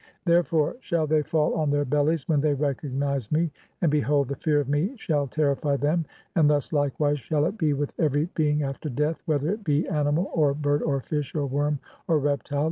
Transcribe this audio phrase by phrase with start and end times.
[0.25, 3.51] Therefore shall they "[fall] on (11) their bellies [when] they recognize me,
[3.83, 7.55] and be "hold, the fear of me shall terrify them; and thus likewise shall it
[7.55, 10.53] "be with every being after death, whether it be animal, (12) or.
[10.55, 11.77] "bird, or fish, or worm,
[12.07, 12.59] or reptile.